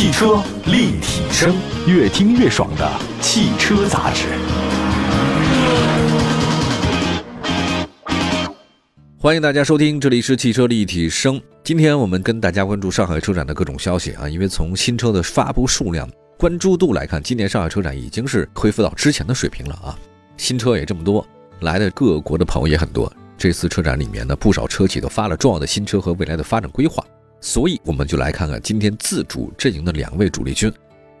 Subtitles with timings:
[0.00, 1.54] 汽车立体声，
[1.86, 4.28] 越听越爽的汽车杂志。
[9.18, 11.38] 欢迎大家收听，这里是汽车立体声。
[11.62, 16.08] 今天我们跟大家关注上海车展的各种消息啊，因为从新车的发布数量、
[16.38, 19.98] 关注度来看，今年上海车展已经是恢复到之前的水平了啊。
[20.38, 21.26] 新车也这么多，
[21.60, 23.12] 来的各国的朋友也很多。
[23.36, 27.04] 这次车展里面呢，不少车企都发了重要的新车和未来的发展规划，
[27.40, 30.72] 所以我们就来看看今天自主阵营的两位主力军，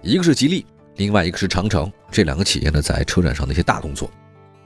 [0.02, 4.10] 一个是吉利，另外一个是长城，这两个企业呢在车展上的一些大动作。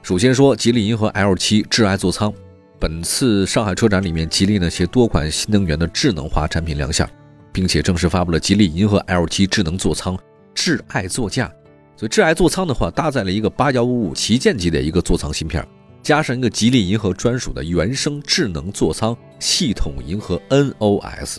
[0.02, 2.32] 首先说吉利银河 L7 挚爱座舱。
[2.80, 7.08] 本次上海车展里面，吉利呢携多款新能源的智能化产品亮相，
[7.50, 10.18] 并且正式发布了吉利银河 L7 智能座舱
[10.54, 11.50] 挚爱座驾。
[11.96, 15.66] 所以挚爱座舱的话，搭载了一个八幺五五旗舰级的一个座舱芯片，
[16.02, 21.36] 加上一个吉利银河专属的原生智能座舱系统银河 NOS。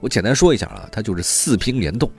[0.00, 2.10] 我简单说一下啊，它就是四屏联动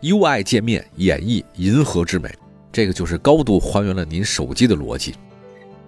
[0.00, 2.34] ，UI 界面演绎银河之美，
[2.72, 5.14] 这个就是高度还原了您手机的逻辑。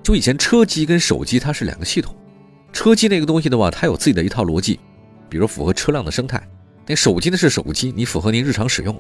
[0.03, 2.15] 就以前车机跟手机它是两个系统，
[2.71, 4.79] 车机那个东西的话，它有自己的一套逻辑，
[5.31, 6.47] 比如符合车辆的生态。
[6.87, 8.95] 那手机呢是手机，你符合您日常使用。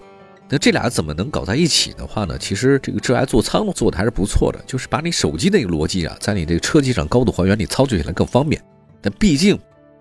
[0.48, 2.38] 那这俩怎么能搞在一起的话呢？
[2.38, 8.58] 其实这个智爱座舱做的还是不错的，就是把你手机那个逻辑啊，在你这个车机上高度还原，你操作起来更方便。
[9.00, 9.58] 但毕竟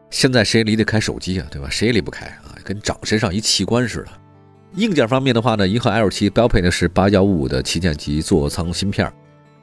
[0.10, 1.70] 现在谁离得开手机啊，对吧？
[1.70, 4.12] 谁也离不开啊，跟长身上一器官似的。
[4.76, 9.12] 硬件方面的话呢，银河 L7 标配的是八幺五五的旗舰级座舱芯片。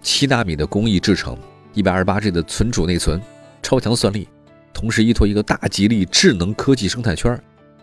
[0.03, 1.37] 七纳米的工艺制成，
[1.75, 3.21] 一百二十八 G 的存储内存，
[3.63, 4.29] 超强算力，
[4.73, 7.41] 同时依托一个大吉利智能科技生态圈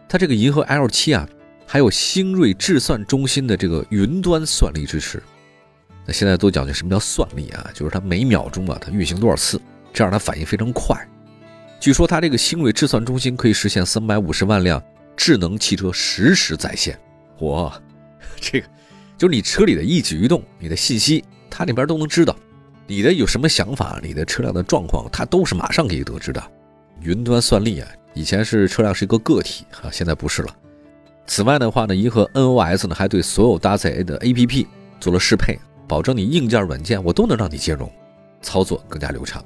[0.08, 1.28] 它这个银河 L 七啊，
[1.66, 5.22] 还有星瑞智算中心的这个云端算力支持。
[6.06, 7.70] 那现在都讲究什么叫算力啊？
[7.74, 9.60] 就是它每秒钟啊，它运行多少次，
[9.92, 10.96] 这样它反应非常快。
[11.84, 14.82] 据说它这个星瑞智算中心可以实现三百五十万辆
[15.18, 16.98] 智能汽车实时在线。
[17.42, 17.78] 哇，
[18.40, 18.68] 这个
[19.18, 21.22] 就是你车里的一举一动，你的信息。
[21.50, 22.34] 它里边都能知道，
[22.88, 26.42] 你的有什么想法，你的车辆的状况，它都是马上可以得知的。
[27.02, 30.56] 云端算力啊，以前是车辆是一个个体啊，现在不是了。
[31.28, 34.66] 此外的话呢，银河 NOS 呢还对所有搭载的 APP
[35.02, 37.92] 做了适配，保证你硬件软件我都能让你兼容，
[38.42, 39.44] 操作更加流畅。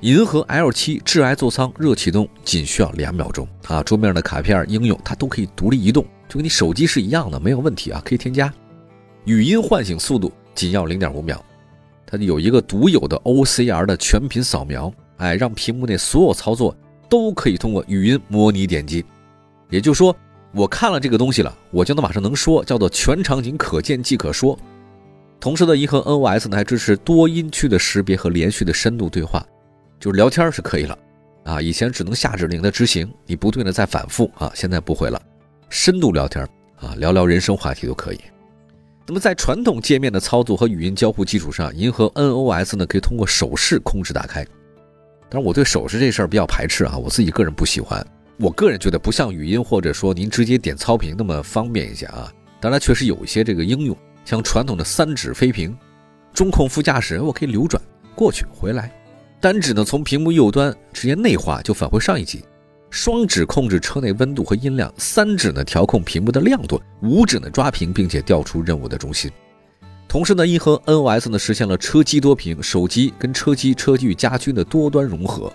[0.00, 8.52] 银河 L7 智爱座舱热启动仅需要两秒钟啊，桌面的卡片应用它都可以独立移动，就跟你手机是一样的，没有问题啊，可以添加。
[9.26, 10.32] 语音唤醒速度。
[10.52, 11.42] 仅要零点五秒，
[12.04, 16.76] 它有一个独有的 OCR 的全屏扫描，哎，让屏幕内所有操作
[17.08, 19.02] 都可以通过语音模拟点击。
[19.70, 20.14] 也就是说，
[20.52, 24.58] 我看了这个东西了，我就能马上能说，叫做全场景可见即可说。
[25.38, 29.46] 同时呢银河 NOS 呢还支持多音区的识别和连续的深度对话，
[30.00, 30.98] 就是聊天是可以了
[31.44, 35.20] 啊，以前只能下指令的执行，你不对呢再反复啊，现在不会了，
[35.68, 36.42] 深度聊天
[36.80, 38.20] 啊，聊聊人生话题都可以。
[39.06, 44.44] 那么在传统界面的操作和语音交互基础上，银河 NOS 呢可以通过手势控制打开。
[45.28, 48.04] 当然，我对手势这事儿比较排斥啊，我自己个人不喜欢。
[48.38, 52.32] 我个人觉得不像语音或者说您直接点操屏那么方便一些啊。
[52.60, 55.76] 当然，确实有一些这个应用，像传统的三指飞屏，
[56.32, 57.82] 中控副驾驶我可以流转
[58.14, 58.92] 过去回来，
[59.40, 62.44] 单指呢从屏幕右端直接内滑就返回上一级。
[62.90, 69.30] 双指控制车内温度和音量，三指呢调控屏幕的亮度，五指呢抓屏并且调出任务的中心。
[70.08, 75.52] 同时呢，银河 NOS 呢实现了车机多屏、手机跟车机、车机与家居的多端融合。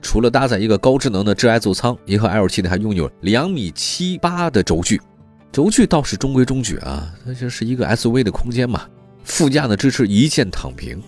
[0.00, 5.02] 除了搭载一个高智能的智爱座舱，银河 L7 呢还拥有两米七八的轴距，
[5.50, 8.86] 轴距倒是中规中矩啊，那就是一个 SUV 的空间嘛。
[9.24, 11.02] 副驾呢支持一键躺平，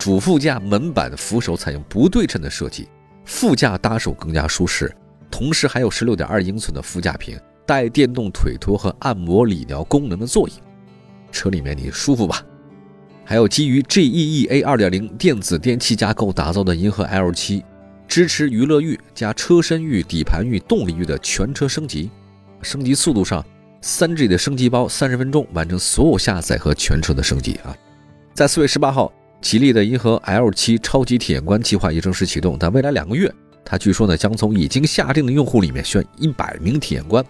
[0.00, 2.88] 主副驾门板扶手采用不对称的设计。
[3.26, 4.90] 副驾搭手更加舒适，
[5.30, 10.52] 同时还有十六点二英寸的副驾屏，带电动腿托和按摩理疗功能的座椅，
[11.30, 12.42] 车里面你舒服吧？
[13.26, 17.62] 还有基于 GEEA 二点零电子电器架构打造的银河 L7，
[18.08, 22.10] 支持娱乐域加车身域、底盘域、动力域的全车升级，
[22.62, 23.44] 升级速度上，
[23.82, 27.76] 三 G 的升级包三十分钟完成所有下载和全车的升级啊！
[28.32, 29.12] 在四月十八号。
[29.40, 33.32] 吉利的银河 L7 超级体验官计划也正式启动，但未来两个月，
[33.64, 37.24] 它据说呢将从已经下定的用户里面选一百名体验官。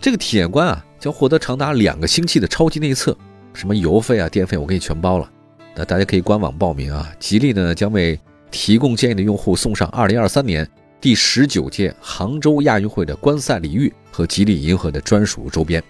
[0.00, 3.16] 这个体验官啊将获得长达两个星期的超级内测，
[3.54, 5.28] 什么油费啊、电费我给你全包了。
[5.74, 7.10] 那大家可以官网报名啊。
[7.18, 8.18] 吉利呢将为
[8.50, 15.82] 提供建议的用户送上2023年第十九届杭州亚运会的观赛礼遇和吉利银河的专属周边。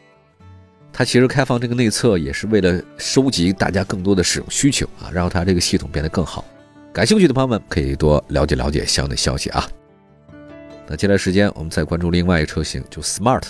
[0.99, 6.45] 它其实开放这个内测也是为了收集大家更多的使用需求啊，让它这个系统变得更好。
[6.93, 9.65] 感兴趣的朋友们可以多了解了解相应的消息啊。
[10.89, 13.45] 那接下来时间我们再关注另外一个车型，就 Smart。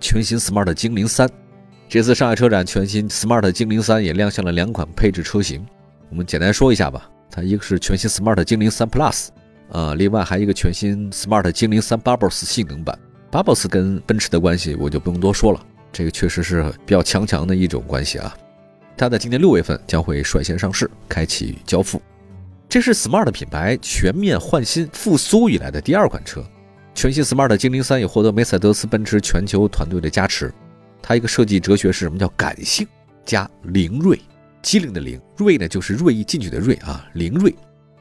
[0.00, 1.28] 全新 Smart 精灵三。
[1.90, 5.62] 这次上海车展，全新 Smart 精灵三也亮相了两款配置车型。
[6.08, 9.26] 我们简单说一下吧，它一个是全新 Smart 精灵三 Plus，
[9.72, 12.98] 啊，另外还一个全新 Smart 精灵三 Bubbles 性能版。
[13.30, 15.62] Bubbles 跟奔驰的关系我就不用多说了，
[15.92, 18.36] 这个确实是比较强强的一种关系啊。
[18.96, 22.02] 它在今年六月份将会率先上市，开启交付。
[22.68, 26.44] 这是 Smart 品牌全面换新复苏以来的第二款车。
[26.94, 30.52] 全新 Smart 精灵三也获得梅赛德斯奔驰全球团队的加持。
[31.00, 32.18] 它一个设计哲学是什么？
[32.18, 32.86] 叫感性
[33.24, 34.20] 加灵锐，
[34.62, 37.54] 机灵的灵，锐呢就是锐意进取的锐啊，灵锐，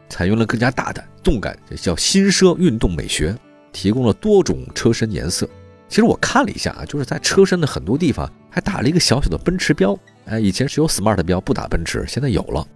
[0.09, 3.37] 采用了更加大胆、动感，这叫新奢运动美学，
[3.71, 5.47] 提供了多种车身颜色。
[5.89, 12.67] 其实我看了一下啊，就是在车身的很多地方还打了一个小小的奔驰标，哎，以前是有 Smart 标不打奔驰，现在有了。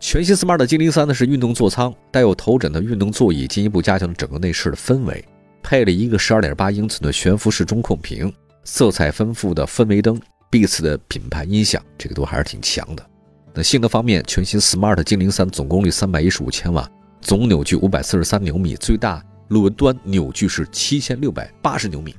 [0.00, 5.24] 全新 Smart 精灵三呢是运动座舱，带有头枕的运动座椅，进一步加强了整个内饰的氛围，
[5.62, 8.32] 配了一个十二点八英寸的悬浮式中控屏。
[8.64, 10.20] 色彩丰富的氛围灯
[10.50, 13.06] ，Beats 的品牌音响，这个都还是挺强的。
[13.54, 22.14] 那性能方面，全新 Smart 精灵三总功率三百一十五千瓦，总扭矩五百四十三牛米，最大轮端扭矩是七千六百八十牛米，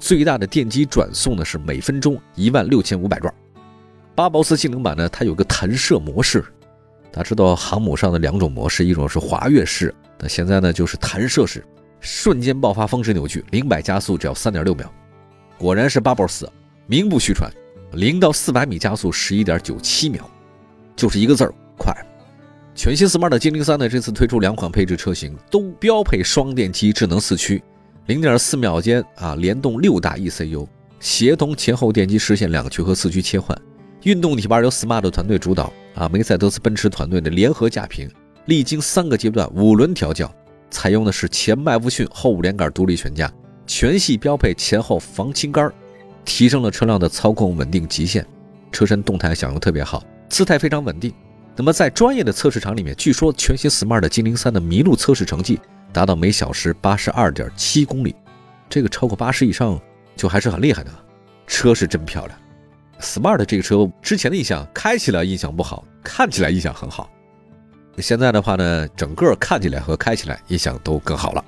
[0.00, 3.32] 最大的电机转速呢是每分钟一万六千五百转。
[4.16, 6.42] 巴博斯性能版呢，它有个弹射模式，
[7.12, 11.64] 大家知道航母上的两种模式，一种是滑跃式，那现在呢就是弹射式，
[12.00, 14.92] 瞬间爆发峰值扭矩，零百加速只要三点六秒。
[15.58, 16.50] 果然是巴博斯
[16.86, 17.50] 名不虚传，
[17.92, 20.28] 零到四百米加速十一点九七秒，
[20.96, 21.94] 就是一个字儿快。
[22.74, 27.62] 全新 Smart 精灵三呢，这次推出两款配置车型，都标配双电机智能四驱，
[28.10, 30.66] 零点四秒间啊联动六大 ECU，
[30.98, 33.56] 协同前后电机实现两驱和四驱切换。
[34.02, 38.10] 运动体盘由 Smart 团队主导啊，梅赛德斯奔驰团队的联合驾评，
[38.46, 40.28] 历经三个阶段五轮调教，
[40.72, 43.32] 采用的是前麦弗逊后五连杆独立悬架。
[43.64, 45.72] 全系标配前后防倾杆，
[46.24, 48.26] 提升了车辆的操控稳定极限，
[48.72, 51.14] 车身动态响应特别好，姿态非常稳定。
[51.54, 55.60] 那么在专业的测试场里面，据说全新 Smart 精灵三的麋鹿测试成绩
[55.92, 58.14] 达到每小时八十二点七公里，
[58.68, 59.80] 这个超过八十以上
[60.16, 60.90] 就还是很厉害的。
[61.46, 62.38] 车是真漂亮
[63.00, 67.10] ，Smart 这个车之前的印象开起来印象不好，看起来印象很好。
[67.98, 71.44] 现在的话呢，整个看起来和开起来印象都更好了。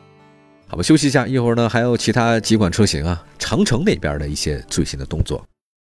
[0.66, 5.42] 好吧，休息一下，一会儿呢还有其他几款车型啊，长城那边的一些最新的动作。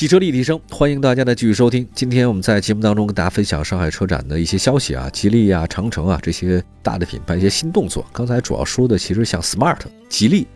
[0.00, 1.86] 汽车立体声，欢迎大家的继续收听。
[1.94, 8.02] 今天我们在节目当中跟大家分享上海车展的一些消息啊，吉利啊、长城啊这些大的品牌一些新动作。
[8.10, 9.76] 刚才主要说的其实像 Smart、
[10.08, 10.46] 吉利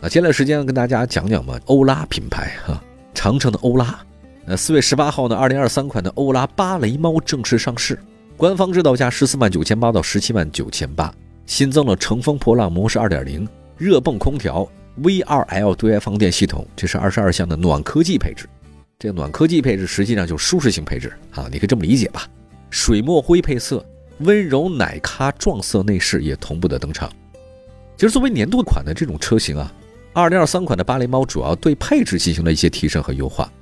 [0.00, 2.80] 啊，接下来时间跟大家讲讲嘛，欧拉品牌哈，
[3.12, 3.98] 长城的欧拉。
[4.46, 7.98] 呃，四月十八号呢，二零二三款的欧拉芭蕾猫正式上市，
[8.36, 11.12] 官方指导价十四万九千八到十七万九千八，
[11.46, 13.44] 新增了乘风破浪模式二点零、
[13.76, 14.64] 热泵空调、
[15.02, 18.48] VRL 对外放电系统，这是二十二项的暖科技配置。
[19.04, 22.26] 这个暖科技配置实际上就是舒适性配置啊，你可以这么理解吧。
[22.70, 23.84] 水墨灰配色、
[24.20, 27.12] 温柔奶咖撞色内饰也同步的登场。
[27.98, 29.70] 其实作为年度款的这种车型啊，
[30.14, 33.52] 二零二三款的芭蕾猫主要对配置进行了一些提升和优化，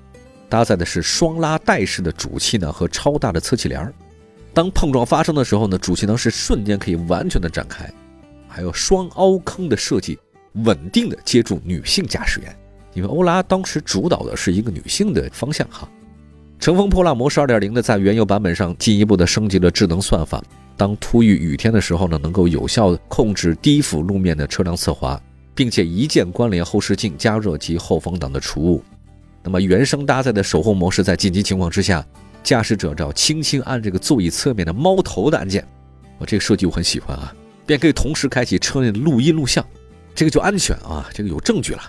[0.49, 3.93] 搭载的是双拉带式的主气囊和超大的侧气帘
[4.55, 7.93] 当碰撞发生的时候呢，主气囊是瞬间可以完全的展开，
[8.47, 10.17] 还有双凹坑的设计，
[10.53, 12.57] 稳定的接住女性驾驶员。
[12.95, 15.89] 因为欧拉当时主导的是一个女性的方向哈，
[16.59, 20.43] 乘风破浪模式二点零呢，在原有版本上进一步的升级了智能算法，
[20.77, 25.21] 当突遇雨天的时候呢，能够有效控制低俯路面的车辆侧滑，
[25.55, 28.83] 并且一键关联后视镜加热及后风挡的除雾。
[29.43, 32.05] 那么原生搭载的守护模式，在紧急情况之下，
[32.45, 35.67] 驾驶者只要轻轻按这个座椅侧面的猫头的按键，
[36.19, 37.35] 我这个设计我很喜欢啊，
[37.67, 39.65] 便可以同时开启车内的录音录像，
[40.15, 41.83] 这个就安全啊，这个有证据了。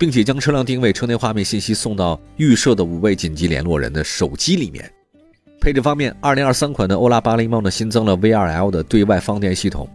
[0.00, 4.90] 并且将车辆定位、车内画面信息送到预设的五位紧急联络人的手机里面。
[5.60, 9.86] 配置方面，二零二三款的欧拉芭蕾猫呢新增了 V2L 的对外放电系统，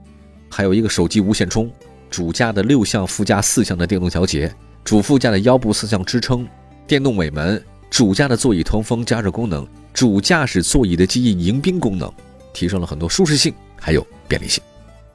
[0.48, 1.72] 还有一个手机无线充，
[2.08, 6.48] 主驾的六项、副驾四项的电动调节，主副驾的腰部四项支撑，
[6.86, 7.60] 电动尾门，
[7.90, 12.14] 主驾的座椅通风加热功能，主驾驶座椅的记忆迎宾功能，
[12.54, 14.64] 提升了很多舒适性还有便利性，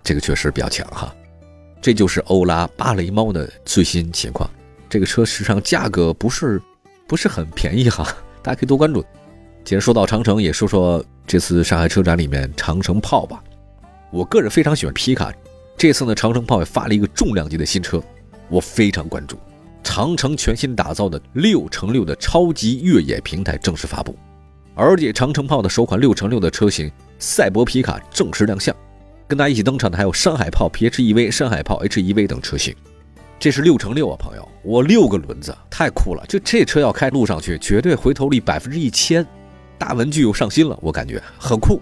[0.03, 1.15] 这个确实比较强哈。
[1.81, 4.51] 这就是欧拉芭蕾猫的最新情况。
[4.91, 6.61] 这个车实际上价格不是
[7.07, 8.05] 不是很便宜哈，
[8.43, 9.03] 大家可以多关注。
[9.65, 13.43] 既然说到长城，也说说这次上海车展里面长城炮吧。
[14.11, 15.33] 我个人非常喜欢皮卡，
[15.77, 18.03] 这次呢，长城炮也发了一个重量级的新车，
[18.49, 19.39] 我非常关注。
[19.85, 24.17] 长城全新打造的六乘六的超级越野平台正式发布，
[24.75, 28.75] 而且长城炮的首款六乘六的车型赛博皮卡正式亮相。
[29.29, 32.75] 跟大家一起登场的还有山海炮 PHEV、山海炮 HEV 等车型。
[33.41, 39.27] 这是六乘六啊，朋友，我六个轮子太酷了，就这车要开路上去，绝对回头率百分之一千。
[39.79, 41.81] 大文具又上新了，我感觉很酷。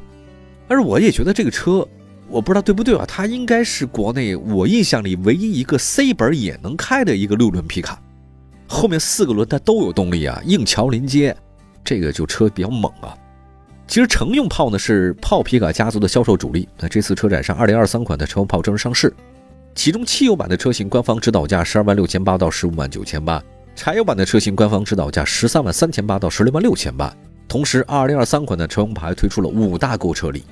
[0.68, 1.84] 而我也觉得这个车，
[2.28, 8.00] 我不知道对不对啊，它应该是国内我印象里唯一一个 C 本也能开的一个六轮皮卡，
[8.68, 11.36] 后面四个轮胎都有动力啊，硬桥临街，
[11.82, 13.18] 这个就车比较猛啊。
[13.88, 19.12] 其实乘用炮呢是炮皮卡家族的销售主力，那这次车展上2023款的乘用炮正式上市。
[19.78, 23.40] 其中汽油版的车型官方指导价十二万六千八到十五万九千八，
[23.76, 27.16] 柴油版的车型官方指导价十三万三千八到十六万六千八。
[27.46, 30.42] 同时，二零二三款的乘用炮推出了五大购车礼。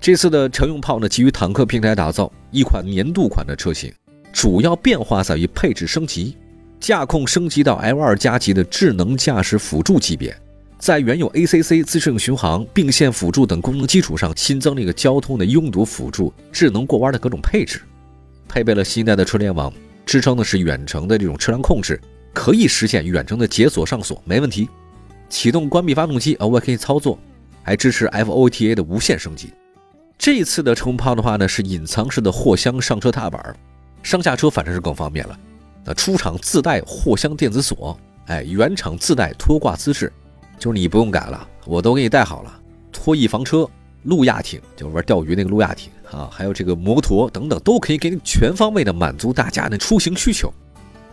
[0.00, 3.92] 这次的乘用炮呢，基于坦克平台打造一款年度款的车型，
[4.32, 6.34] 主要变化在于配置升级，
[6.80, 10.34] 驾控升级到 L 二加级的智能驾驶辅助级别，
[10.78, 17.82] 在原有 ACC 自适应巡航、并线辅助等功能基础上，新增了一个交通的拥堵辅助、智能过弯的各种配置。
[18.50, 19.72] 配备了新一代的车联网，
[20.04, 22.00] 支撑的是远程的这种车辆控制，
[22.34, 24.68] 可以实现远程的解锁上锁，没问题。
[25.28, 27.16] 启动关闭发动机，额外可以操作，
[27.62, 29.52] 还支持 FOTA 的无线升级。
[30.18, 33.56] 这一次的冲炮的话呢，是隐藏式的货箱上车踏板，
[34.02, 35.38] 上下车反正是更方便了。
[35.84, 40.12] 那出厂自带货箱电子锁，哎，原厂自带拖挂姿势，
[40.58, 43.64] 就是你不用改了，我都给你带好了，拖曳房车。
[44.02, 50.52] 路亚艇就是玩钓鱼那个路亚艇啊，还有这个摩托等等，都可以给你全方位的满足大家的出行需求。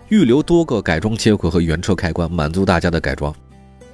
[0.09, 3.33] 预留多个改装接口和原车开关，满足大家的改装。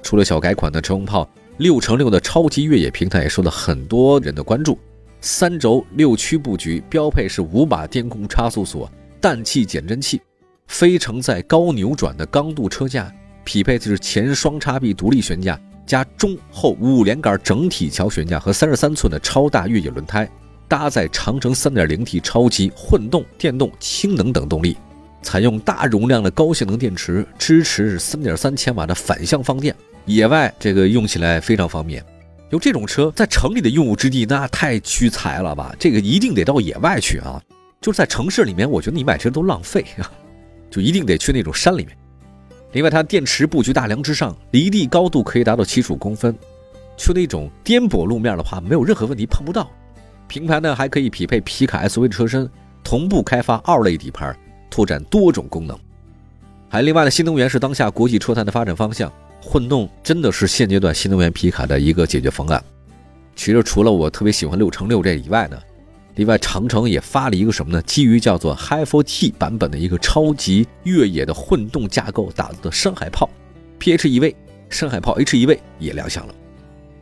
[0.02, 4.78] 除了小改款的车用炮，六乘六的超级越野平台也受到很多人的关注。
[5.20, 10.20] 三轴六驱布局，标配是五把电控差速锁、氮气减震器，
[10.68, 15.58] 非承载高扭转的钢度车架，匹配的是前双叉臂独立悬架。
[15.86, 20.26] 加中后五连杆整体桥悬架和三十三寸的超大越野轮胎，
[20.68, 24.76] 搭载长城三点零 T 超级混动、电动、氢能等动力，
[25.22, 29.74] 采用大容量的高性能电池，支持三点三千瓦的反向放电，
[30.06, 32.04] 野外这个用起来非常方便。
[32.50, 35.74] 有这种车在城里的用武之地那太屈才了吧？
[35.78, 37.42] 这个一定得到野外去啊！
[37.80, 40.10] 就是在城市里面，我觉得你买车都浪费啊，
[40.70, 41.96] 就一定得去那种山里面。
[42.72, 46.36] 另外，它电池布局大梁之上，离地高度可以达到七十五公分，
[46.96, 49.68] 去那种颠簸路面的话，没有任何问题，碰不到。
[50.28, 52.48] 平台呢还可以匹配皮卡 SUV 的车身，
[52.82, 54.36] 同步开发二类底盘，
[54.70, 55.78] 拓展多种功能。
[56.68, 62.62] 还另外呢，新能源是当下国际车坛的发展方向，混动真的是现阶段新能源皮卡的一个解决方案。
[63.36, 65.58] 其实除了我特别喜欢六乘六这以外呢。
[66.16, 67.82] 另外，长城也发了一个什么呢？
[67.82, 73.28] 基于叫做 Hi4T 版本的一个超级越野的混动架构打造的山海炮
[73.80, 74.32] PHEV，
[74.70, 76.34] 山海炮 HEV 也亮相了。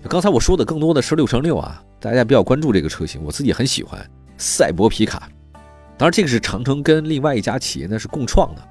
[0.08, 4.04] 刚才我说的更多的是六乘六啊，大家比较关注这个车型，我自己很喜欢
[4.36, 5.28] 赛博皮卡。
[5.96, 8.62] 当然，这个是长城跟另外一家企业呢是共创的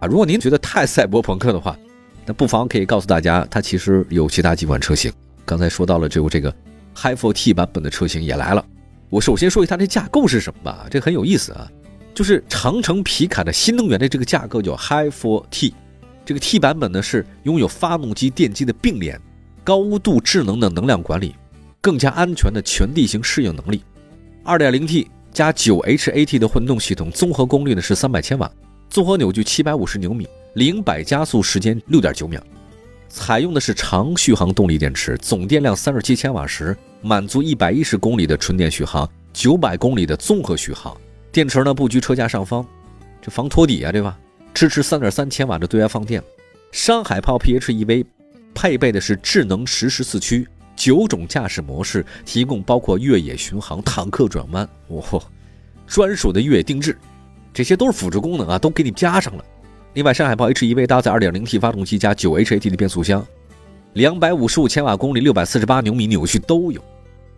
[0.00, 0.08] 啊。
[0.08, 1.76] 如果您觉得太赛博朋克的话，
[2.24, 5.12] 那不妨可以告诉大家，它其实有其他几款车型。
[5.44, 6.54] 刚才说到了，只有这个
[6.96, 8.64] Hi4T 版本的车型也来了。
[9.10, 11.70] 我首先说一下它这架构是什么吧，这很有意思啊，
[12.14, 15.72] 就是长城皮卡的新能源的这个架构叫 Hi4T，
[16.24, 19.20] 这个 T 版本呢是拥有发动机电机的并联，
[19.64, 21.34] 高度智能的能量管理，
[21.80, 23.82] 更加安全的全地形适应能力
[24.44, 28.50] ，2.0T 加 9HAT 的混动系统，综合功率呢是300千瓦，
[28.88, 32.42] 综合扭矩750牛米，零百加速时间6.9秒，
[33.08, 36.76] 采用的是长续航动力电池，总电量37千瓦时。
[37.02, 40.94] 满足一百一十公里的纯电续航，九百公里的综合续航。
[41.32, 42.62] 电池呢布局车架上方，
[43.22, 44.18] 这防托底啊，对吧？
[44.52, 46.22] 支持三点三千瓦的对外放电。
[46.72, 48.04] 山海炮 PHEV
[48.54, 55.02] 配备的是智能实时四驱，九种驾驶模式，提供包括越野巡航、坦克转弯，哇，
[55.86, 56.96] 专属的越野定制，
[57.52, 59.44] 这些都是辅助功能啊，都给你加上了。
[59.94, 63.26] 另外，上海炮 HEV 搭载二点零 T 发动机加九 HAT 的变速箱。
[63.94, 66.80] 两百五十五千瓦公里，六百四十八牛米扭矩都有。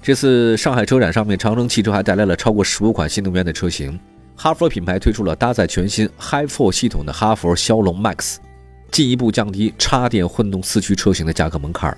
[0.02, 3.99] 这次上海车展上面，长城汽车还带来了超过十五款新能源的车型。
[4.37, 8.37] 哈弗品牌推出了搭载全新 Hi4 系统的哈弗枭龙 Max，
[8.92, 11.96] 进一步降低插电混动四驱车型的价格门槛。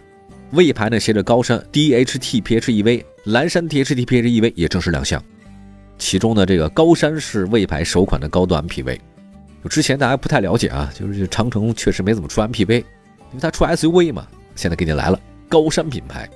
[0.53, 5.23] 魏牌呢，携着高山 DHT PHEV、蓝山 DHT PHEV 也正式亮相。
[5.99, 8.99] 其中呢，这个高山是魏牌首款的高端 MPV。
[9.63, 12.85] 就之前大家不太了解啊，就是长城确实没怎么出 MPV，因
[13.33, 14.27] 为它出 SUV 嘛。
[14.55, 16.29] 现在给你来了，高山品牌，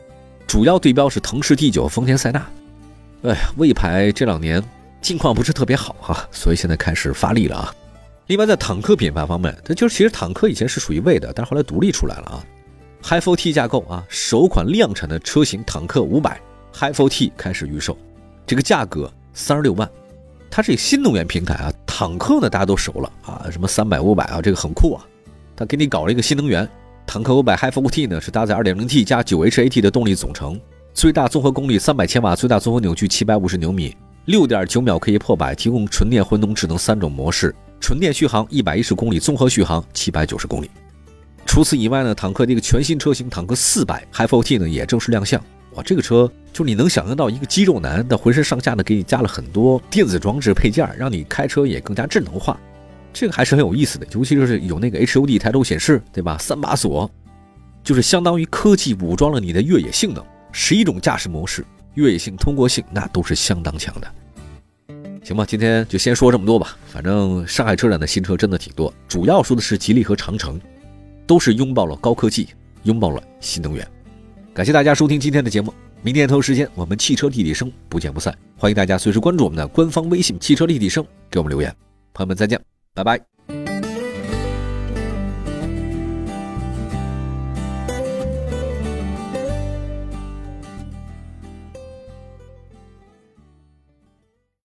[0.46, 2.44] 主要对标是腾势 D9、丰田塞纳。
[3.22, 4.60] 哎呀，魏牌这两年
[5.00, 7.74] 境况不是特别好哈，所以现在开始发力了啊。
[8.28, 12.44] 另外，在坦克品牌方面，它就是其实坦克以前是属于魏的，但是后来独立出来了啊。
[13.02, 16.38] Hi4T 架构啊，首款量产的车型坦克五百
[16.74, 17.96] Hi4T 开始预售，
[18.46, 19.90] 这个价格三十六万。
[20.50, 25.06] 它是新能源平台啊，坦克呢大家都熟了啊，什么三百五百啊，这个很酷啊。
[25.56, 26.68] 它给你搞了一个新能源
[27.06, 30.60] 坦克五百 Hi4T 呢，是搭载二点零 T 加九 HAT 的动力总成，
[30.92, 40.70] 最大综合功率三百千瓦，最大综合扭矩七百五十牛米，六点九秒可以破百，提供纯电、混动、智能三种模式，纯电续航一百一十公里，综合续航七百九十公里。
[41.46, 45.42] 除此以外呢，坦克这个全新车型坦克四百 Hi4T 呢也正式亮相。
[45.74, 52.58] 哇，这个车就你能想象到一个肌肉男的浑身上下呢给你加了很多电子装置配件，让你开车也更加智能化。
[53.12, 56.36] 这个还是很有意思的，尤其是有那个 HUD 抬头显示，对吧？
[56.38, 57.10] 三把锁，
[57.82, 60.24] 就是相当于科技武装了你的越野性能。
[60.52, 64.14] 十一种驾驶模式，越野性、通过性那都是相当强的。
[65.28, 66.74] 行吧，今天就先说这么多吧。
[66.86, 70.58] 反正上海车展的新车真的挺多，主要说的是吉利和长城。
[71.26, 72.48] 都是拥抱了高科技，
[72.84, 73.86] 拥抱了新能源。
[74.54, 75.70] 感谢大家收听今天的节目，
[76.00, 78.34] 明天同一时间我们汽车立体声不见不散。
[78.56, 81.70] 欢迎大家随时关注我们的官方微信“汽车立体声”，给我们留言。
[82.14, 82.58] 朋友们再见，
[82.94, 83.57] 拜拜。